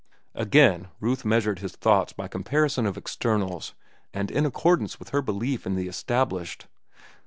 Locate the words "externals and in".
2.97-4.47